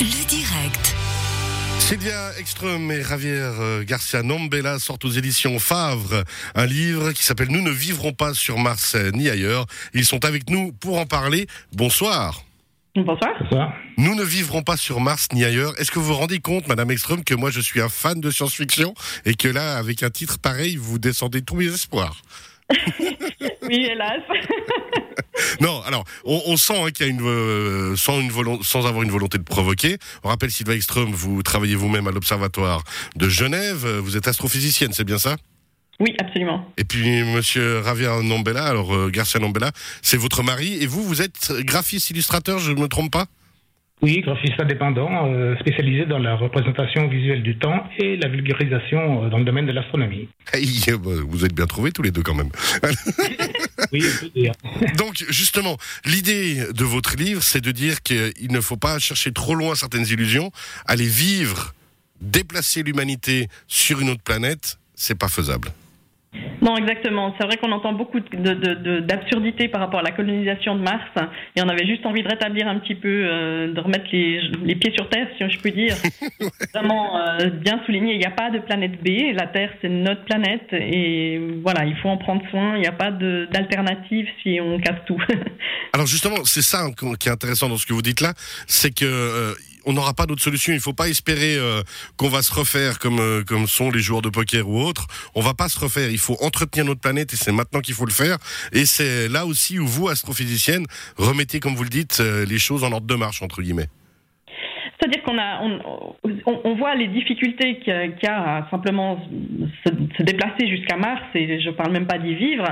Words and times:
Le 0.00 0.26
direct. 0.26 0.96
Sylvia 1.78 2.36
Ekström 2.38 2.90
et 2.90 3.02
Javier 3.02 3.38
euh, 3.38 3.84
Garcia 3.84 4.22
Nombela 4.24 4.80
sortent 4.80 5.04
aux 5.04 5.10
éditions 5.10 5.60
Favre 5.60 6.24
un 6.56 6.66
livre 6.66 7.12
qui 7.12 7.22
s'appelle 7.22 7.48
Nous 7.50 7.62
ne 7.62 7.70
vivrons 7.70 8.12
pas 8.12 8.34
sur 8.34 8.58
Mars 8.58 8.96
euh, 8.96 9.12
ni 9.12 9.28
ailleurs. 9.28 9.66
Ils 9.92 10.04
sont 10.04 10.24
avec 10.24 10.50
nous 10.50 10.72
pour 10.72 10.98
en 10.98 11.06
parler. 11.06 11.46
Bonsoir. 11.72 12.42
Bonsoir. 12.96 13.30
Bonsoir. 13.40 13.72
Nous 13.96 14.16
ne 14.16 14.24
vivrons 14.24 14.62
pas 14.62 14.76
sur 14.76 15.00
Mars 15.00 15.28
ni 15.32 15.44
ailleurs. 15.44 15.78
Est-ce 15.78 15.92
que 15.92 16.00
vous 16.00 16.06
vous 16.06 16.14
rendez 16.14 16.40
compte, 16.40 16.66
Madame 16.66 16.90
Ekström, 16.90 17.22
que 17.22 17.34
moi 17.34 17.52
je 17.52 17.60
suis 17.60 17.80
un 17.80 17.88
fan 17.88 18.20
de 18.20 18.30
science-fiction 18.30 18.94
et 19.24 19.34
que 19.34 19.46
là, 19.46 19.76
avec 19.76 20.02
un 20.02 20.10
titre 20.10 20.40
pareil, 20.40 20.74
vous 20.76 20.98
descendez 20.98 21.42
tous 21.42 21.54
mes 21.54 21.66
espoirs? 21.66 22.20
Oui, 23.66 23.88
hélas. 23.90 24.20
Non, 25.60 25.82
alors 25.82 26.04
on, 26.24 26.42
on 26.46 26.56
sent 26.56 26.80
hein, 26.80 26.90
qu'il 26.90 27.06
y 27.06 27.08
a 27.08 27.12
une 27.12 27.20
euh, 27.22 27.96
sans 27.96 28.20
une 28.20 28.30
volon- 28.30 28.62
sans 28.62 28.86
avoir 28.86 29.02
une 29.02 29.10
volonté 29.10 29.38
de 29.38 29.42
provoquer. 29.44 29.98
On 30.22 30.28
rappelle 30.28 30.50
Sylvia 30.50 30.74
Ekström, 30.74 31.10
vous 31.12 31.42
travaillez 31.42 31.74
vous-même 31.74 32.06
à 32.06 32.10
l'Observatoire 32.12 32.82
de 33.16 33.28
Genève. 33.28 33.86
Vous 33.86 34.16
êtes 34.16 34.28
astrophysicienne, 34.28 34.92
c'est 34.92 35.04
bien 35.04 35.18
ça? 35.18 35.36
Oui, 36.00 36.14
absolument. 36.20 36.68
Et 36.76 36.84
puis 36.84 37.22
Monsieur 37.22 37.82
Javier 37.84 38.10
Nombela, 38.22 38.64
alors 38.64 38.94
euh, 38.94 39.10
Garcia 39.10 39.38
Nombela, 39.38 39.70
c'est 40.02 40.16
votre 40.16 40.42
mari 40.42 40.82
et 40.82 40.86
vous, 40.86 41.04
vous 41.04 41.22
êtes 41.22 41.52
graphiste 41.60 42.10
illustrateur, 42.10 42.58
je 42.58 42.72
ne 42.72 42.80
me 42.80 42.88
trompe 42.88 43.12
pas? 43.12 43.26
Oui, 44.04 44.20
graphiste 44.20 44.60
indépendant, 44.60 45.32
euh, 45.32 45.56
spécialisé 45.60 46.04
dans 46.04 46.18
la 46.18 46.36
représentation 46.36 47.08
visuelle 47.08 47.42
du 47.42 47.56
temps 47.56 47.88
et 47.98 48.18
la 48.18 48.28
vulgarisation 48.28 49.24
euh, 49.24 49.28
dans 49.30 49.38
le 49.38 49.46
domaine 49.46 49.64
de 49.64 49.72
l'astronomie. 49.72 50.28
Hey, 50.52 50.68
euh, 50.88 50.98
bah, 50.98 51.12
Vous 51.26 51.46
êtes 51.46 51.54
bien 51.54 51.66
trouvés 51.66 51.90
tous 51.90 52.02
les 52.02 52.10
deux 52.10 52.22
quand 52.22 52.34
même. 52.34 52.50
Oui, 53.92 54.02
dire. 54.34 54.52
Donc 54.98 55.24
justement, 55.30 55.78
l'idée 56.04 56.66
de 56.72 56.84
votre 56.84 57.16
livre, 57.16 57.42
c'est 57.42 57.60
de 57.60 57.70
dire 57.70 58.02
qu'il 58.02 58.50
ne 58.50 58.60
faut 58.60 58.76
pas 58.76 58.98
chercher 58.98 59.32
trop 59.32 59.54
loin 59.54 59.74
certaines 59.74 60.06
illusions, 60.06 60.50
aller 60.86 61.06
vivre, 61.06 61.72
déplacer 62.20 62.82
l'humanité 62.82 63.48
sur 63.68 64.00
une 64.00 64.10
autre 64.10 64.22
planète, 64.22 64.78
c'est 64.94 65.18
pas 65.18 65.28
faisable. 65.28 65.70
Non, 66.62 66.76
exactement. 66.76 67.34
C'est 67.38 67.46
vrai 67.46 67.56
qu'on 67.56 67.72
entend 67.72 67.92
beaucoup 67.92 68.20
d'absurdités 68.20 69.68
par 69.68 69.80
rapport 69.80 70.00
à 70.00 70.02
la 70.02 70.12
colonisation 70.12 70.76
de 70.76 70.82
Mars. 70.82 71.04
Et 71.56 71.62
on 71.62 71.68
avait 71.68 71.86
juste 71.86 72.06
envie 72.06 72.22
de 72.22 72.28
rétablir 72.28 72.66
un 72.66 72.78
petit 72.78 72.94
peu, 72.94 73.08
euh, 73.08 73.72
de 73.72 73.80
remettre 73.80 74.06
les, 74.12 74.40
les 74.62 74.74
pieds 74.74 74.92
sur 74.96 75.08
Terre, 75.08 75.28
si 75.36 75.48
je 75.48 75.58
puis 75.58 75.72
dire. 75.72 75.94
Vraiment 76.74 77.18
euh, 77.18 77.50
bien 77.50 77.80
souligner, 77.84 78.14
il 78.14 78.18
n'y 78.18 78.24
a 78.24 78.30
pas 78.30 78.50
de 78.50 78.58
planète 78.58 79.02
B. 79.02 79.34
La 79.34 79.46
Terre, 79.46 79.70
c'est 79.82 79.88
notre 79.88 80.24
planète. 80.24 80.72
Et 80.72 81.40
voilà, 81.62 81.84
il 81.84 81.96
faut 81.96 82.08
en 82.08 82.16
prendre 82.16 82.42
soin. 82.50 82.76
Il 82.76 82.80
n'y 82.80 82.86
a 82.86 82.92
pas 82.92 83.10
d'alternative 83.10 84.26
si 84.42 84.58
on 84.60 84.78
casse 84.80 85.04
tout. 85.06 85.20
Alors 85.92 86.06
justement, 86.06 86.44
c'est 86.44 86.62
ça 86.62 86.86
qui 87.18 87.28
est 87.28 87.32
intéressant 87.32 87.68
dans 87.68 87.76
ce 87.76 87.86
que 87.86 87.92
vous 87.92 88.02
dites 88.02 88.20
là, 88.20 88.32
c'est 88.66 88.94
que 88.94 89.04
euh, 89.04 89.54
on 89.86 89.92
n'aura 89.92 90.14
pas 90.14 90.26
d'autre 90.26 90.42
solution. 90.42 90.72
Il 90.72 90.80
faut 90.80 90.92
pas 90.92 91.08
espérer 91.08 91.56
euh, 91.56 91.82
qu'on 92.16 92.28
va 92.28 92.42
se 92.42 92.52
refaire 92.52 92.98
comme 92.98 93.20
euh, 93.20 93.44
comme 93.44 93.66
sont 93.66 93.90
les 93.90 94.00
joueurs 94.00 94.22
de 94.22 94.28
poker 94.28 94.68
ou 94.68 94.80
autres. 94.80 95.06
On 95.34 95.40
va 95.40 95.54
pas 95.54 95.68
se 95.68 95.78
refaire. 95.78 96.10
Il 96.10 96.18
faut 96.18 96.36
entretenir 96.40 96.84
notre 96.84 97.00
planète 97.00 97.32
et 97.32 97.36
c'est 97.36 97.52
maintenant 97.52 97.80
qu'il 97.80 97.94
faut 97.94 98.06
le 98.06 98.12
faire. 98.12 98.38
Et 98.72 98.86
c'est 98.86 99.28
là 99.28 99.46
aussi 99.46 99.78
où 99.78 99.86
vous, 99.86 100.08
astrophysicienne, 100.08 100.86
remettez, 101.16 101.60
comme 101.60 101.74
vous 101.74 101.84
le 101.84 101.90
dites, 101.90 102.20
euh, 102.20 102.44
les 102.44 102.58
choses 102.58 102.84
en 102.84 102.92
ordre 102.92 103.06
de 103.06 103.14
marche 103.14 103.42
entre 103.42 103.62
guillemets. 103.62 103.88
C'est-à-dire 104.98 105.22
qu'on 105.24 105.38
a, 105.38 105.60
on, 105.62 105.80
on- 106.46 106.60
on 106.64 106.74
voit 106.74 106.94
les 106.94 107.08
difficultés 107.08 107.76
qu'il 107.76 107.92
y 108.22 108.26
a- 108.26 108.56
à 108.58 108.70
simplement 108.70 109.18
se, 109.84 109.90
se 110.16 110.22
déplacer 110.22 110.68
jusqu'à 110.68 110.96
Mars, 110.96 111.22
et 111.34 111.60
je 111.60 111.70
parle 111.70 111.92
même 111.92 112.06
pas 112.06 112.18
d'y 112.18 112.34
vivre. 112.34 112.64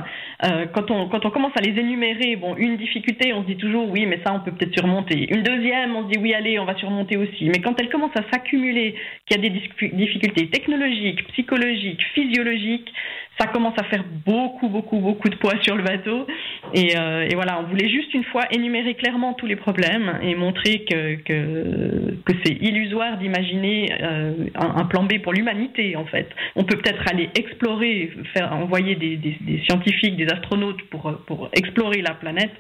Euh, 0.45 0.67
quand, 0.73 0.91
on, 0.91 1.09
quand 1.09 1.25
on 1.27 1.31
commence 1.31 1.53
à 1.57 1.61
les 1.61 1.79
énumérer, 1.79 2.37
bon, 2.37 2.55
une 2.57 2.77
difficulté, 2.77 3.33
on 3.33 3.43
se 3.43 3.47
dit 3.49 3.57
toujours 3.57 3.91
oui, 3.91 4.07
mais 4.07 4.21
ça, 4.25 4.33
on 4.35 4.41
peut 4.41 4.53
peut-être 4.53 4.75
surmonter. 4.75 5.33
Une 5.35 5.43
deuxième, 5.43 5.97
on 5.97 6.05
se 6.05 6.13
dit 6.13 6.19
oui, 6.21 6.33
allez, 6.35 6.59
on 6.59 6.65
va 6.65 6.77
surmonter 6.77 7.17
aussi. 7.17 7.47
Mais 7.47 7.61
quand 7.61 7.79
elle 7.81 7.89
commence 7.89 8.17
à 8.17 8.23
s'accumuler, 8.31 8.95
qu'il 9.27 9.37
y 9.37 9.47
a 9.47 9.51
des 9.51 9.61
difficultés 9.93 10.49
technologiques, 10.49 11.27
psychologiques, 11.29 12.03
physiologiques, 12.15 12.93
ça 13.39 13.47
commence 13.47 13.75
à 13.79 13.85
faire 13.85 14.05
beaucoup, 14.27 14.69
beaucoup, 14.69 14.99
beaucoup 14.99 15.29
de 15.29 15.37
poids 15.37 15.55
sur 15.63 15.77
le 15.77 15.83
bateau. 15.83 16.27
Et, 16.75 16.97
euh, 16.97 17.27
et 17.29 17.35
voilà, 17.35 17.61
on 17.61 17.65
voulait 17.65 17.89
juste 17.89 18.13
une 18.15 18.25
fois 18.25 18.43
énumérer 18.51 18.95
clairement 18.95 19.35
tous 19.35 19.47
les 19.47 19.57
problèmes 19.57 20.19
et 20.23 20.35
montrer 20.35 20.85
que, 20.85 21.17
que, 21.17 22.15
que 22.25 22.33
c'est 22.45 22.55
illusoire 22.61 23.19
d'imaginer 23.19 23.89
euh, 24.01 24.33
un, 24.55 24.85
plan 24.85 25.05
B 25.05 25.19
pour 25.23 25.33
l'humanité, 25.33 25.97
en 25.97 26.05
fait. 26.05 26.29
On 26.57 26.65
peut 26.65 26.77
peut-être 26.77 27.03
aller 27.11 27.31
explorer, 27.37 28.13
faire 28.35 28.53
envoyer 28.53 28.95
des, 28.97 29.17
des, 29.17 29.37
des 29.41 29.63
scientifiques, 29.65 30.17
des 30.17 30.27
astronautes 30.27 30.83
pour, 30.91 31.13
pour 31.27 31.49
explorer 31.53 32.03
la 32.03 32.15
planète, 32.15 32.53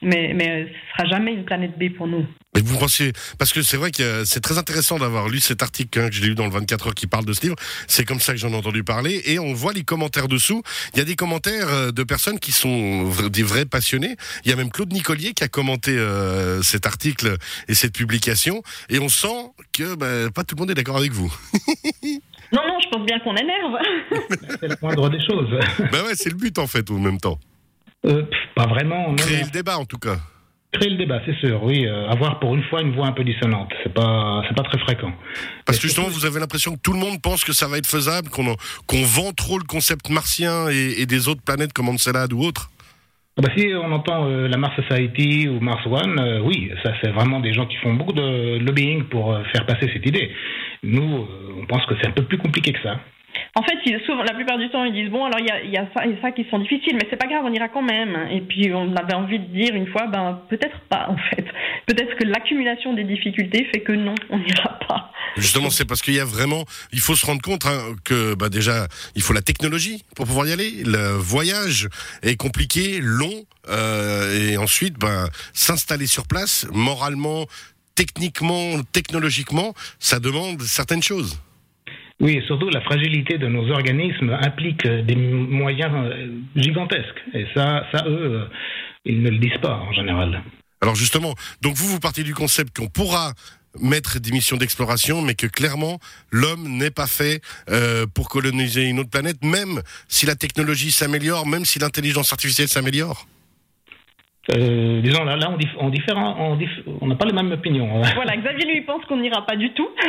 mais, 0.00 0.32
mais 0.34 0.66
ce 0.66 0.96
sera 0.96 1.16
jamais 1.16 1.32
une 1.32 1.44
planète 1.44 1.78
B 1.78 1.90
pour 1.90 2.06
nous. 2.06 2.26
Mais 2.54 2.60
vous 2.60 2.78
pensez, 2.78 3.12
parce 3.38 3.50
que 3.50 3.62
c'est 3.62 3.78
vrai 3.78 3.90
que 3.90 4.26
c'est 4.26 4.40
très 4.40 4.58
intéressant 4.58 4.98
d'avoir 4.98 5.30
lu 5.30 5.40
cet 5.40 5.62
article 5.62 5.98
hein, 5.98 6.08
que 6.10 6.14
j'ai 6.14 6.26
lu 6.26 6.34
dans 6.34 6.44
le 6.44 6.50
24 6.50 6.88
heures 6.88 6.94
qui 6.94 7.06
parle 7.06 7.24
de 7.24 7.32
ce 7.32 7.40
livre. 7.40 7.56
C'est 7.88 8.04
comme 8.04 8.20
ça 8.20 8.32
que 8.34 8.38
j'en 8.38 8.50
ai 8.50 8.56
entendu 8.56 8.84
parler 8.84 9.22
et 9.24 9.38
on 9.38 9.54
voit 9.54 9.72
les 9.72 9.84
commentaires 9.84 10.28
dessous. 10.28 10.62
Il 10.92 10.98
y 10.98 11.00
a 11.00 11.04
des 11.04 11.16
commentaires 11.16 11.68
euh, 11.70 11.92
de 11.92 12.02
personnes 12.02 12.38
qui 12.38 12.52
sont 12.52 13.08
des 13.30 13.42
vrais 13.42 13.64
passionnés. 13.64 14.16
Il 14.44 14.50
y 14.50 14.52
a 14.52 14.56
même 14.56 14.70
Claude 14.70 14.92
Nicolier 14.92 15.32
qui 15.32 15.44
a 15.44 15.48
commenté 15.48 15.92
euh, 15.92 16.60
cet 16.62 16.86
article 16.86 17.36
et 17.68 17.74
cette 17.74 17.94
publication 17.94 18.62
et 18.90 18.98
on 18.98 19.08
sent 19.08 19.50
que 19.72 19.94
bah, 19.94 20.30
pas 20.34 20.44
tout 20.44 20.54
le 20.54 20.60
monde 20.60 20.70
est 20.70 20.74
d'accord 20.74 20.98
avec 20.98 21.12
vous. 21.12 21.32
Non, 22.54 22.60
non, 22.68 22.78
je 22.84 22.88
pense 22.90 23.06
bien 23.06 23.18
qu'on 23.20 23.34
énerve. 23.34 23.78
C'est 24.60 24.68
la 24.68 24.76
moindre 24.82 25.08
des 25.08 25.24
choses. 25.24 25.48
bah 25.90 26.02
ouais, 26.04 26.14
c'est 26.14 26.28
le 26.28 26.36
but 26.36 26.58
en 26.58 26.66
fait 26.66 26.90
au 26.90 26.98
même 26.98 27.18
temps. 27.18 27.38
Euh, 28.04 28.24
pff, 28.24 28.38
pas 28.54 28.66
vraiment. 28.66 29.14
Créer 29.14 29.44
le 29.44 29.50
débat 29.50 29.78
en 29.78 29.86
tout 29.86 29.96
cas. 29.96 30.18
Créer 30.72 30.88
le 30.88 30.96
débat, 30.96 31.20
c'est 31.26 31.36
sûr, 31.36 31.62
oui. 31.62 31.86
euh, 31.86 32.08
avoir 32.08 32.40
pour 32.40 32.54
une 32.54 32.62
fois 32.64 32.80
une 32.80 32.94
voix 32.94 33.06
un 33.06 33.12
peu 33.12 33.24
dissonante, 33.24 33.70
c'est 33.82 33.92
pas, 33.92 34.42
c'est 34.48 34.56
pas 34.56 34.62
très 34.62 34.78
fréquent. 34.78 35.12
Parce 35.66 35.78
que 35.78 35.86
justement, 35.86 36.08
vous 36.08 36.24
avez 36.24 36.40
l'impression 36.40 36.74
que 36.74 36.80
tout 36.80 36.94
le 36.94 36.98
monde 36.98 37.20
pense 37.20 37.44
que 37.44 37.52
ça 37.52 37.68
va 37.68 37.76
être 37.76 37.86
faisable, 37.86 38.30
qu'on 38.30 38.56
qu'on 38.86 39.02
vend 39.02 39.32
trop 39.32 39.58
le 39.58 39.64
concept 39.64 40.08
martien 40.08 40.70
et, 40.70 41.02
et 41.02 41.06
des 41.06 41.28
autres 41.28 41.42
planètes 41.42 41.74
comme 41.74 41.90
Encelade 41.90 42.32
ou 42.32 42.40
autres. 42.40 42.70
Ah 43.36 43.42
bah, 43.42 43.50
si 43.54 43.66
on 43.74 43.92
entend 43.92 44.26
euh, 44.26 44.48
la 44.48 44.56
Mars 44.56 44.74
Society 44.76 45.46
ou 45.46 45.60
Mars 45.60 45.84
One, 45.86 46.18
euh, 46.18 46.40
oui, 46.40 46.70
ça 46.82 46.94
c'est 47.02 47.10
vraiment 47.10 47.40
des 47.40 47.52
gens 47.52 47.66
qui 47.66 47.76
font 47.76 47.92
beaucoup 47.92 48.14
de 48.14 48.58
lobbying 48.58 49.04
pour 49.04 49.38
faire 49.52 49.66
passer 49.66 49.90
cette 49.92 50.06
idée. 50.06 50.30
Nous, 50.82 51.28
on 51.60 51.66
pense 51.66 51.84
que 51.84 51.94
c'est 52.00 52.08
un 52.08 52.12
peu 52.12 52.24
plus 52.24 52.38
compliqué 52.38 52.72
que 52.72 52.82
ça. 52.82 52.98
En 53.54 53.62
fait, 53.62 53.76
ils, 53.84 54.00
souvent, 54.06 54.22
la 54.22 54.32
plupart 54.32 54.56
du 54.56 54.70
temps, 54.70 54.84
ils 54.84 54.94
disent 54.94 55.10
bon, 55.10 55.26
alors 55.26 55.38
il 55.38 55.46
y 55.46 55.50
a, 55.50 55.62
y 55.64 55.76
a 55.76 55.86
ça 55.94 56.06
et 56.06 56.16
ça 56.22 56.32
qui 56.32 56.46
sont 56.50 56.58
difficiles, 56.58 56.94
mais 56.94 57.06
c'est 57.10 57.18
pas 57.18 57.26
grave, 57.26 57.42
on 57.44 57.52
ira 57.52 57.68
quand 57.68 57.82
même. 57.82 58.28
Et 58.30 58.40
puis 58.40 58.72
on 58.72 58.96
avait 58.96 59.14
envie 59.14 59.38
de 59.38 59.44
dire 59.44 59.74
une 59.74 59.88
fois, 59.88 60.06
ben 60.06 60.40
peut-être 60.48 60.78
pas 60.88 61.08
en 61.10 61.16
fait. 61.30 61.44
Peut-être 61.86 62.16
que 62.16 62.24
l'accumulation 62.24 62.94
des 62.94 63.04
difficultés 63.04 63.68
fait 63.74 63.80
que 63.80 63.92
non, 63.92 64.14
on 64.30 64.38
n'ira 64.38 64.78
pas. 64.88 65.12
Justement, 65.36 65.70
c'est 65.70 65.84
parce 65.84 66.02
qu'il 66.02 66.14
y 66.14 66.20
a 66.20 66.24
vraiment, 66.24 66.64
il 66.92 67.00
faut 67.00 67.14
se 67.14 67.26
rendre 67.26 67.42
compte 67.42 67.66
hein, 67.66 67.94
que 68.04 68.34
bah, 68.34 68.48
déjà, 68.48 68.86
il 69.14 69.22
faut 69.22 69.32
la 69.32 69.40
technologie 69.42 70.04
pour 70.14 70.26
pouvoir 70.26 70.46
y 70.46 70.52
aller. 70.52 70.84
Le 70.84 71.16
voyage 71.16 71.88
est 72.22 72.36
compliqué, 72.36 73.00
long, 73.00 73.44
euh, 73.68 74.50
et 74.52 74.56
ensuite, 74.56 74.98
bah, 74.98 75.26
s'installer 75.52 76.06
sur 76.06 76.26
place, 76.26 76.66
moralement, 76.72 77.46
techniquement, 77.94 78.82
technologiquement, 78.92 79.74
ça 79.98 80.20
demande 80.20 80.62
certaines 80.62 81.02
choses. 81.02 81.38
Oui, 82.20 82.36
et 82.36 82.46
surtout 82.46 82.68
la 82.68 82.80
fragilité 82.82 83.38
de 83.38 83.48
nos 83.48 83.70
organismes 83.70 84.36
implique 84.40 84.86
euh, 84.86 85.02
des 85.02 85.16
moyens 85.16 85.92
euh, 85.94 86.30
gigantesques. 86.56 87.22
Et 87.34 87.46
ça, 87.54 87.84
eux, 88.06 88.08
euh, 88.08 88.44
ils 89.04 89.22
ne 89.22 89.30
le 89.30 89.38
disent 89.38 89.60
pas 89.60 89.76
en 89.76 89.92
général. 89.92 90.42
Alors 90.80 90.94
justement, 90.94 91.34
donc 91.60 91.74
vous, 91.76 91.86
vous 91.88 92.00
partez 92.00 92.22
du 92.22 92.34
concept 92.34 92.76
qu'on 92.76 92.88
pourra 92.88 93.32
mettre 93.80 94.20
des 94.20 94.32
missions 94.32 94.56
d'exploration, 94.56 95.22
mais 95.22 95.34
que 95.34 95.46
clairement, 95.46 95.98
l'homme 96.30 96.76
n'est 96.76 96.90
pas 96.90 97.06
fait 97.06 97.40
pour 98.14 98.28
coloniser 98.28 98.84
une 98.84 98.98
autre 98.98 99.08
planète, 99.08 99.42
même 99.42 99.80
si 100.08 100.26
la 100.26 100.34
technologie 100.34 100.90
s'améliore, 100.90 101.46
même 101.46 101.64
si 101.64 101.78
l'intelligence 101.78 102.32
artificielle 102.32 102.68
s'améliore. 102.68 103.26
Euh, 104.50 105.00
disons 105.02 105.22
là, 105.24 105.36
là 105.36 105.50
on, 105.52 105.56
dif- 105.56 105.76
on 105.78 105.88
différent, 105.88 106.34
on 106.38 106.56
dif- 106.56 106.82
n'a 107.06 107.14
pas 107.14 107.26
les 107.26 107.32
mêmes 107.32 107.52
opinions. 107.52 107.88
hein. 108.02 108.02
Voilà, 108.16 108.36
Xavier 108.36 108.66
lui 108.74 108.80
pense 108.80 109.04
qu'on 109.04 109.18
n'ira 109.18 109.46
pas 109.46 109.54
du 109.54 109.70
tout. 109.70 109.88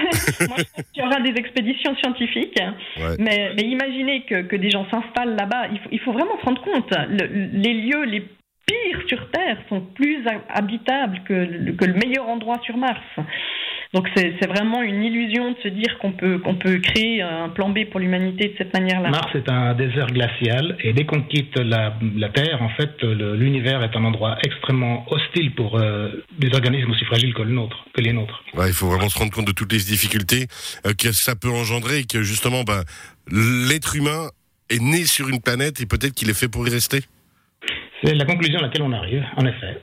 Moi, 0.47 0.57
je 0.57 0.63
pense 0.63 0.85
qu'il 0.91 1.03
y 1.03 1.05
aura 1.05 1.19
des 1.21 1.35
expéditions 1.37 1.95
scientifiques. 1.97 2.57
Ouais. 2.97 3.15
Mais, 3.19 3.51
mais 3.55 3.61
imaginez 3.63 4.21
que, 4.21 4.41
que 4.41 4.55
des 4.55 4.71
gens 4.71 4.87
s'installent 4.89 5.35
là-bas. 5.35 5.67
Il 5.71 5.77
faut, 5.79 5.89
il 5.91 5.99
faut 5.99 6.13
vraiment 6.13 6.39
se 6.39 6.45
rendre 6.45 6.61
compte. 6.63 6.91
Le- 7.09 7.27
les 7.53 7.73
lieux 7.75 8.05
les 8.05 8.21
pires 8.65 9.01
sur 9.07 9.29
Terre 9.29 9.57
sont 9.69 9.81
plus 9.81 10.25
ha- 10.27 10.41
habitables 10.49 11.21
que 11.27 11.71
que 11.73 11.85
le 11.85 11.93
meilleur 11.93 12.27
endroit 12.27 12.59
sur 12.63 12.75
Mars. 12.77 13.01
Donc 13.93 14.07
c'est 14.15 14.47
vraiment 14.47 14.81
une 14.81 15.03
illusion 15.03 15.51
de 15.51 15.57
se 15.61 15.67
dire 15.67 15.99
qu'on 15.99 16.13
peut, 16.13 16.39
qu'on 16.39 16.55
peut 16.55 16.79
créer 16.79 17.21
un 17.21 17.49
plan 17.49 17.69
B 17.69 17.85
pour 17.91 17.99
l'humanité 17.99 18.49
de 18.49 18.55
cette 18.57 18.73
manière-là. 18.73 19.11
Mars 19.11 19.29
est 19.35 19.47
un 19.47 19.75
désert 19.75 20.07
glacial 20.07 20.77
et 20.83 20.93
dès 20.93 21.05
qu'on 21.05 21.21
quitte 21.21 21.55
la, 21.59 21.93
la 22.15 22.29
Terre, 22.29 22.63
en 22.63 22.69
fait, 22.69 23.03
l'univers 23.03 23.83
est 23.83 23.95
un 23.95 24.03
endroit 24.03 24.37
extrêmement 24.43 25.05
hostile 25.11 25.53
pour 25.53 25.77
euh, 25.77 26.09
des 26.39 26.51
organismes 26.55 26.89
aussi 26.89 27.05
fragiles 27.05 27.35
que, 27.35 27.43
le 27.43 27.51
nôtre, 27.51 27.85
que 27.93 28.01
les 28.01 28.13
nôtres. 28.13 28.43
Ouais, 28.55 28.67
il 28.67 28.73
faut 28.73 28.87
vraiment 28.87 29.09
se 29.09 29.19
rendre 29.19 29.31
compte 29.31 29.45
de 29.45 29.51
toutes 29.51 29.71
les 29.71 29.77
difficultés 29.77 30.47
euh, 30.87 30.93
que 30.97 31.11
ça 31.11 31.35
peut 31.35 31.51
engendrer 31.51 31.99
et 31.99 32.05
que 32.05 32.23
justement, 32.23 32.63
bah, 32.63 32.83
l'être 33.31 33.95
humain 33.95 34.29
est 34.69 34.81
né 34.81 35.05
sur 35.05 35.29
une 35.29 35.39
planète 35.39 35.81
et 35.81 35.85
peut-être 35.85 36.13
qu'il 36.13 36.31
est 36.31 36.37
fait 36.37 36.47
pour 36.47 36.67
y 36.67 36.71
rester. 36.71 37.01
C'est 38.03 38.15
la 38.15 38.25
conclusion 38.25 38.59
à 38.59 38.63
laquelle 38.63 38.81
on 38.81 38.91
arrive, 38.91 39.23
en 39.37 39.45
effet. 39.45 39.79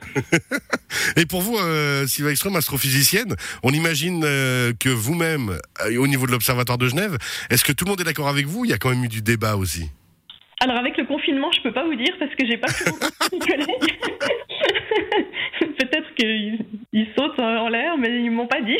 Et 1.17 1.25
pour 1.25 1.41
vous, 1.41 1.57
euh, 1.57 2.05
Sylvain 2.05 2.29
Ekström, 2.29 2.55
astrophysicienne, 2.55 3.35
on 3.63 3.71
imagine 3.71 4.21
euh, 4.23 4.73
que 4.79 4.89
vous-même, 4.89 5.57
euh, 5.83 5.97
au 5.97 6.07
niveau 6.07 6.27
de 6.27 6.31
l'Observatoire 6.31 6.77
de 6.77 6.87
Genève, 6.87 7.17
est-ce 7.49 7.65
que 7.65 7.71
tout 7.71 7.85
le 7.85 7.89
monde 7.89 8.01
est 8.01 8.03
d'accord 8.03 8.27
avec 8.27 8.45
vous 8.45 8.63
Il 8.63 8.69
y 8.69 8.73
a 8.73 8.77
quand 8.77 8.89
même 8.89 9.03
eu 9.03 9.07
du 9.07 9.23
débat 9.23 9.55
aussi? 9.55 9.89
Alors 10.59 10.77
avec 10.77 10.95
le 10.97 11.05
confinement, 11.05 11.51
je 11.51 11.61
peux 11.63 11.73
pas 11.73 11.83
vous 11.83 11.95
dire 11.95 12.13
parce 12.19 12.31
que 12.35 12.45
j'ai 12.45 12.57
pas 12.57 12.67
pu 12.67 13.39
collègues. 13.39 13.67
Peut-être 15.79 16.13
qu'ils 16.15 17.07
sautent 17.17 17.39
en 17.39 17.69
l'air, 17.69 17.97
mais 17.97 18.23
ils 18.23 18.29
m'ont 18.29 18.45
pas 18.45 18.61
dit. 18.61 18.77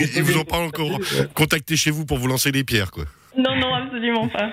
ils 0.16 0.22
vous 0.22 0.38
ont 0.38 0.44
pas 0.44 0.58
encore 0.58 0.98
contacté 1.34 1.76
chez 1.76 1.92
vous 1.92 2.04
pour 2.04 2.18
vous 2.18 2.26
lancer 2.26 2.50
des 2.50 2.64
pierres, 2.64 2.90
quoi. 2.90 3.04
Non, 3.36 3.54
non, 3.54 3.72
absolument 3.72 4.26
pas. 4.26 4.50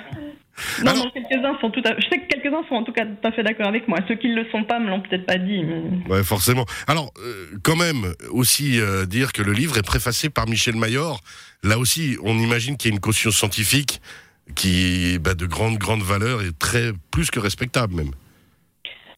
Non, 0.84 0.94
non, 0.96 1.12
quelques-uns 1.12 1.58
sont 1.60 1.70
tout 1.70 1.82
à... 1.86 1.96
Je 2.00 2.08
sais 2.10 2.20
que 2.20 2.28
quelques-uns 2.28 2.64
sont 2.70 2.76
en 2.76 2.84
tout 2.84 2.94
cas 2.94 3.06
tout 3.06 3.28
à 3.28 3.32
fait 3.32 3.44
d'accord 3.44 3.68
avec 3.68 3.88
moi. 3.88 4.00
Ceux 4.08 4.16
qui 4.16 4.30
ne 4.30 4.36
le 4.36 4.46
sont 4.52 4.64
pas 4.64 4.80
me 4.80 4.90
l'ont 4.90 5.02
peut-être 5.02 5.26
pas 5.26 5.38
dit. 5.38 5.64
Mais... 5.64 6.14
Ouais, 6.14 6.24
forcément. 6.24 6.66
Alors, 6.88 7.12
euh, 7.20 7.58
quand 7.64 7.76
même, 7.76 8.14
aussi 8.32 8.80
euh, 8.80 9.06
dire 9.06 9.34
que 9.34 9.42
le 9.42 9.52
livre 9.52 9.78
est 9.78 9.86
préfacé 9.86 10.30
par 10.30 10.48
Michel 10.48 10.76
Mayor. 10.76 11.20
Là 11.64 11.78
aussi, 11.78 12.18
on 12.24 12.38
imagine 12.38 12.78
qu'il 12.78 12.92
y 12.92 12.94
a 12.94 12.96
une 12.96 13.02
caution 13.02 13.32
scientifique 13.32 14.02
qui 14.56 15.18
bah, 15.20 15.34
de 15.34 15.46
grande, 15.46 15.78
grande 15.78 16.04
valeur 16.04 16.42
et 16.42 16.52
très 16.58 16.92
plus 17.12 17.32
que 17.32 17.40
respectable 17.40 17.96
même. 17.96 18.12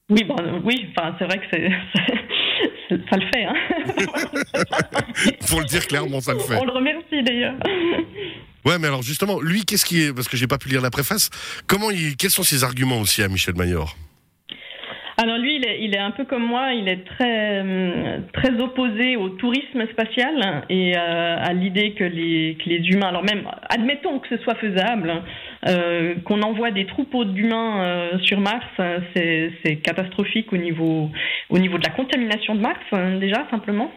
Oui, 0.09 0.23
bon, 0.23 0.35
oui, 0.63 0.87
enfin, 0.97 1.15
c'est 1.19 1.25
vrai 1.25 1.37
que 1.37 1.45
c'est, 1.51 1.69
ça 2.89 3.17
le 3.17 3.25
fait. 3.33 3.45
Hein. 3.45 3.53
Pour 5.49 5.59
le 5.59 5.65
dire 5.65 5.87
clairement, 5.87 6.21
ça 6.21 6.33
le 6.33 6.39
fait. 6.39 6.55
On 6.55 6.65
le 6.65 6.73
remercie 6.73 7.23
d'ailleurs. 7.23 7.55
Ouais, 8.65 8.77
mais 8.79 8.87
alors 8.87 9.01
justement, 9.01 9.39
lui, 9.39 9.63
qu'est-ce 9.63 9.85
qui 9.85 10.01
est, 10.01 10.13
parce 10.13 10.27
que 10.27 10.35
j'ai 10.35 10.47
pas 10.47 10.57
pu 10.57 10.67
lire 10.67 10.81
la 10.81 10.89
préface, 10.89 11.29
comment 11.67 11.89
il, 11.89 12.17
quels 12.17 12.31
sont 12.31 12.43
ses 12.43 12.65
arguments 12.65 12.99
aussi 12.99 13.23
à 13.23 13.29
Michel 13.29 13.55
Mayor? 13.55 13.95
Alors 15.19 15.39
lui, 15.39 15.55
il 15.55 15.65
est, 15.65 15.81
il 15.81 15.95
est, 15.95 15.99
un 15.99 16.11
peu 16.11 16.25
comme 16.25 16.45
moi, 16.45 16.73
il 16.73 16.87
est 16.87 17.03
très, 17.03 17.63
euh, 17.63 18.19
très 18.33 18.51
opposé 18.61 19.15
au 19.15 19.29
tourisme 19.29 19.87
spatial 19.87 20.63
et 20.69 20.95
euh, 20.95 21.37
à 21.41 21.53
l'idée 21.53 21.93
que 21.93 22.03
les, 22.03 22.55
que 22.63 22.69
les 22.69 22.87
humains, 22.89 23.07
alors 23.07 23.23
même, 23.23 23.41
admettons 23.67 24.19
que 24.19 24.27
ce 24.29 24.37
soit 24.43 24.53
faisable, 24.55 25.11
euh, 25.67 26.13
qu'on 26.23 26.43
envoie 26.43 26.69
des 26.69 26.85
troupeaux 26.85 27.25
d'humains 27.25 28.11
sur 28.25 28.39
Mars, 28.39 28.67
c'est 29.15 29.77
catastrophique 29.81 30.53
au 30.53 30.57
niveau, 30.57 31.09
au 31.49 31.57
niveau 31.57 31.79
de 31.79 31.83
la 31.83 31.93
contamination 31.93 32.53
de 32.53 32.61
Mars, 32.61 32.79
hein, 32.91 33.17
déjà, 33.17 33.47
simplement. 33.49 33.91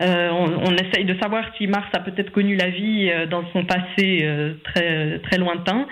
On, 0.00 0.48
on, 0.64 0.76
essaye 0.76 1.06
de 1.06 1.16
savoir 1.20 1.44
si 1.56 1.66
Mars 1.66 1.88
a 1.92 2.00
peut-être 2.00 2.30
connu 2.30 2.54
la 2.54 2.68
vie 2.68 3.10
dans 3.30 3.42
son 3.52 3.64
passé 3.64 4.24
très, 4.62 5.18
très 5.20 5.38
lointain 5.38 5.88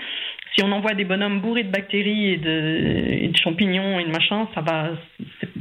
si 0.57 0.65
on 0.65 0.73
envoie 0.73 0.95
des 0.95 1.05
bonhommes 1.05 1.41
bourrés 1.41 1.65
de 1.65 1.71
bactéries 1.71 2.31
et 2.33 2.37
de, 2.39 3.29
de 3.29 3.37
champignons 3.37 3.99
et 3.99 4.05
de 4.05 4.11
machin, 4.11 4.49
ça 4.55 4.63
va, 4.63 4.91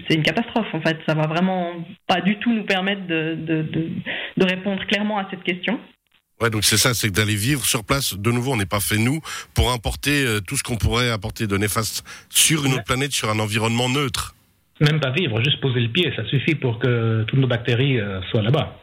c'est 0.07 0.15
une 0.15 0.23
catastrophe 0.23 0.73
en 0.73 0.81
fait. 0.81 0.97
Ça 1.07 1.15
va 1.15 1.27
vraiment 1.27 1.85
pas 2.07 2.21
du 2.21 2.37
tout 2.39 2.53
nous 2.53 2.63
permettre 2.63 3.05
de, 3.07 3.35
de, 3.35 3.61
de, 3.63 3.89
de 4.37 4.45
répondre 4.45 4.85
clairement 4.87 5.17
à 5.17 5.27
cette 5.29 5.43
question. 5.43 5.79
Ouais, 6.41 6.49
donc 6.49 6.63
c'est 6.63 6.77
ça, 6.77 6.93
c'est 6.93 7.11
d'aller 7.11 7.35
vivre 7.35 7.65
sur 7.65 7.83
place. 7.85 8.17
De 8.17 8.31
nouveau, 8.31 8.53
on 8.53 8.57
n'est 8.57 8.65
pas 8.65 8.81
fait 8.81 8.97
nous 8.97 9.19
pour 9.53 9.71
importer 9.71 10.25
euh, 10.25 10.39
tout 10.41 10.57
ce 10.57 10.63
qu'on 10.63 10.75
pourrait 10.75 11.09
apporter 11.09 11.47
de 11.47 11.57
néfaste 11.57 12.03
sur 12.29 12.65
une 12.65 12.73
autre 12.73 12.83
planète, 12.83 13.11
sur 13.11 13.29
un 13.29 13.39
environnement 13.39 13.89
neutre. 13.89 14.35
Même 14.81 14.99
pas 14.99 15.11
vivre, 15.11 15.41
juste 15.43 15.61
poser 15.61 15.79
le 15.79 15.89
pied, 15.89 16.11
ça 16.15 16.25
suffit 16.25 16.55
pour 16.55 16.79
que 16.79 17.23
toutes 17.27 17.39
nos 17.39 17.47
bactéries 17.47 17.99
euh, 17.99 18.21
soient 18.31 18.41
là-bas 18.41 18.77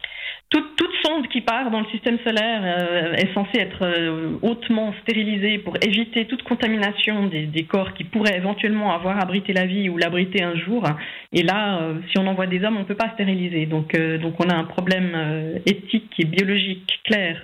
toute, 0.53 0.92
sonde 1.03 1.27
qui 1.27 1.41
part 1.41 1.69
dans 1.71 1.81
le 1.81 1.85
système 1.87 2.17
solaire 2.23 2.61
euh, 2.63 3.13
est 3.13 3.33
censée 3.33 3.59
être 3.59 3.83
euh, 3.83 4.37
hautement 4.41 4.93
stérilisée 5.03 5.57
pour 5.59 5.75
éviter 5.81 6.25
toute 6.25 6.43
contamination 6.43 7.27
des, 7.27 7.63
corps 7.63 7.93
qui 7.93 8.03
pourraient 8.03 8.37
éventuellement 8.37 8.93
avoir 8.93 9.21
abrité 9.21 9.53
la 9.53 9.65
vie 9.65 9.89
ou 9.89 9.97
l'abriter 9.97 10.43
un 10.43 10.55
jour. 10.55 10.83
Et 11.31 11.43
là, 11.43 11.81
euh, 11.81 11.95
si 12.09 12.19
on 12.19 12.27
envoie 12.27 12.47
des 12.47 12.63
hommes, 12.63 12.77
on 12.77 12.81
ne 12.81 12.85
peut 12.85 12.95
pas 12.95 13.11
stériliser. 13.13 13.65
Donc, 13.65 13.95
donc 14.21 14.35
on 14.43 14.49
a 14.49 14.55
un 14.55 14.65
problème 14.65 15.59
éthique 15.65 16.11
et 16.19 16.25
biologique 16.25 16.99
clair 17.03 17.41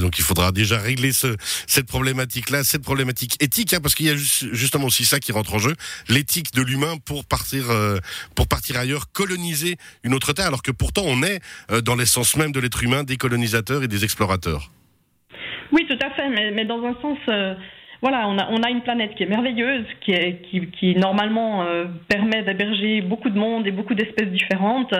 donc 0.00 0.18
il 0.18 0.24
faudra 0.24 0.52
déjà 0.52 0.78
régler 0.78 1.12
ce, 1.12 1.36
cette 1.66 1.86
problématique-là, 1.86 2.64
cette 2.64 2.82
problématique 2.82 3.42
éthique, 3.42 3.74
hein, 3.74 3.80
parce 3.82 3.94
qu'il 3.94 4.06
y 4.06 4.10
a 4.10 4.16
justement 4.16 4.86
aussi 4.86 5.04
ça 5.04 5.20
qui 5.20 5.32
rentre 5.32 5.54
en 5.54 5.58
jeu, 5.58 5.74
l'éthique 6.08 6.52
de 6.54 6.62
l'humain 6.62 6.96
pour 7.04 7.24
partir, 7.24 7.70
euh, 7.70 7.98
pour 8.34 8.48
partir 8.48 8.78
ailleurs, 8.78 9.10
coloniser 9.12 9.76
une 10.04 10.14
autre 10.14 10.32
terre, 10.32 10.46
alors 10.46 10.62
que 10.62 10.70
pourtant 10.70 11.02
on 11.06 11.22
est 11.22 11.40
euh, 11.70 11.80
dans 11.80 11.96
l'essence 11.96 12.36
même 12.36 12.52
de 12.52 12.60
l'être 12.60 12.82
humain 12.82 13.04
des 13.04 13.16
colonisateurs 13.16 13.82
et 13.82 13.88
des 13.88 14.04
explorateurs. 14.04 14.70
Oui, 15.72 15.86
tout 15.88 15.98
à 16.04 16.10
fait, 16.10 16.28
mais, 16.28 16.50
mais 16.50 16.64
dans 16.64 16.84
un 16.84 16.94
sens. 17.00 17.18
Euh, 17.28 17.54
voilà, 18.02 18.28
on 18.28 18.36
a, 18.36 18.48
on 18.50 18.62
a 18.64 18.70
une 18.70 18.80
planète 18.80 19.14
qui 19.14 19.22
est 19.22 19.26
merveilleuse, 19.26 19.86
qui, 20.00 20.10
est, 20.10 20.42
qui, 20.50 20.66
qui 20.72 20.96
normalement 20.96 21.62
euh, 21.62 21.84
permet 22.08 22.42
d'héberger 22.42 23.00
beaucoup 23.00 23.30
de 23.30 23.38
monde 23.38 23.64
et 23.68 23.70
beaucoup 23.70 23.94
d'espèces 23.94 24.28
différentes. 24.28 24.92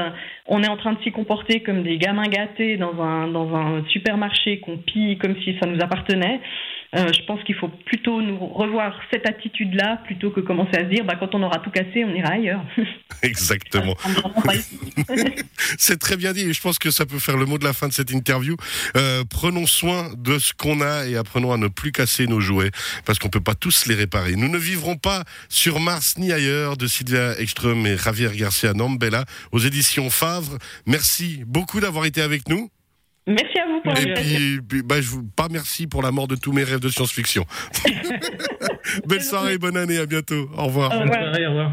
On 0.46 0.62
est 0.62 0.68
en 0.68 0.76
train 0.76 0.92
de 0.92 1.02
s'y 1.02 1.10
comporter 1.10 1.60
comme 1.60 1.82
des 1.82 1.98
gamins 1.98 2.28
gâtés 2.28 2.76
dans 2.76 3.02
un, 3.02 3.26
dans 3.26 3.54
un 3.56 3.84
supermarché 3.88 4.60
qu'on 4.60 4.78
pille 4.78 5.18
comme 5.18 5.34
si 5.42 5.58
ça 5.58 5.66
nous 5.66 5.82
appartenait. 5.82 6.40
Euh, 6.94 7.10
je 7.10 7.24
pense 7.24 7.42
qu'il 7.44 7.54
faut 7.54 7.68
plutôt 7.68 8.20
nous 8.20 8.36
revoir 8.38 9.00
cette 9.10 9.26
attitude-là 9.26 10.02
plutôt 10.04 10.30
que 10.30 10.40
commencer 10.40 10.76
à 10.76 10.80
se 10.80 10.90
dire 10.90 11.04
bah, 11.04 11.16
quand 11.18 11.34
on 11.34 11.42
aura 11.42 11.58
tout 11.58 11.70
cassé, 11.70 12.04
on 12.04 12.14
ira 12.14 12.32
ailleurs. 12.32 12.62
Exactement. 13.22 13.96
C'est 15.78 15.98
très 15.98 16.16
bien 16.16 16.32
dit 16.32 16.42
et 16.42 16.52
je 16.52 16.60
pense 16.60 16.78
que 16.78 16.90
ça 16.90 17.06
peut 17.06 17.18
faire 17.18 17.38
le 17.38 17.46
mot 17.46 17.56
de 17.56 17.64
la 17.64 17.72
fin 17.72 17.88
de 17.88 17.94
cette 17.94 18.10
interview. 18.10 18.56
Euh, 18.96 19.24
prenons 19.28 19.66
soin 19.66 20.10
de 20.18 20.38
ce 20.38 20.52
qu'on 20.52 20.82
a 20.82 21.06
et 21.06 21.16
apprenons 21.16 21.52
à 21.52 21.56
ne 21.56 21.68
plus 21.68 21.92
casser 21.92 22.26
nos 22.26 22.40
jouets 22.40 22.70
parce 23.06 23.18
qu'on 23.18 23.30
peut 23.30 23.40
pas 23.40 23.54
tous 23.54 23.86
les 23.86 23.94
réparer. 23.94 24.36
Nous 24.36 24.48
ne 24.48 24.58
vivrons 24.58 24.96
pas 24.96 25.24
sur 25.48 25.80
Mars 25.80 26.18
ni 26.18 26.30
ailleurs 26.30 26.76
de 26.76 26.86
Sylvia 26.86 27.38
Ekström 27.38 27.86
et 27.86 27.96
Javier 27.96 28.28
Garcia 28.36 28.74
Nambella 28.74 29.24
aux 29.50 29.58
éditions 29.58 30.10
Favre. 30.10 30.58
Merci 30.84 31.42
beaucoup 31.46 31.80
d'avoir 31.80 32.04
été 32.04 32.20
avec 32.20 32.48
nous. 32.48 32.68
Merci 33.26 33.58
à 33.58 33.66
vous 33.66 33.71
Et 33.84 34.14
puis, 34.14 34.82
bah, 34.82 35.00
je 35.00 35.08
vous, 35.08 35.22
pas 35.22 35.48
merci 35.50 35.86
pour 35.86 36.02
la 36.02 36.10
mort 36.10 36.28
de 36.28 36.36
tous 36.36 36.52
mes 36.52 36.64
rêves 36.64 36.80
de 36.80 36.88
science-fiction. 36.88 37.44
Belle 39.06 39.22
soirée, 39.22 39.58
bonne 39.58 39.76
année, 39.76 39.98
à 39.98 40.06
bientôt. 40.06 40.48
Au 40.56 40.66
revoir. 40.66 40.90
Bonne 40.90 41.12
soirée, 41.12 41.46
au 41.46 41.50
revoir. 41.50 41.72